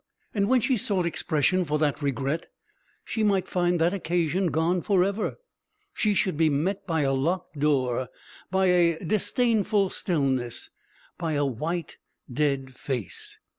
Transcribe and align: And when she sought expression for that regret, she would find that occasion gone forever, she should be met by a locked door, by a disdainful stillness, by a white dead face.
And 0.33 0.49
when 0.49 0.61
she 0.61 0.77
sought 0.77 1.05
expression 1.05 1.63
for 1.63 1.77
that 1.77 2.01
regret, 2.01 2.47
she 3.05 3.23
would 3.23 3.47
find 3.47 3.79
that 3.79 3.93
occasion 3.93 4.47
gone 4.47 4.81
forever, 4.81 5.37
she 5.93 6.15
should 6.15 6.37
be 6.37 6.49
met 6.49 6.87
by 6.87 7.01
a 7.01 7.13
locked 7.13 7.59
door, 7.59 8.09
by 8.49 8.65
a 8.65 8.97
disdainful 9.05 9.91
stillness, 9.91 10.71
by 11.19 11.33
a 11.33 11.45
white 11.45 11.99
dead 12.33 12.73
face. 12.73 13.37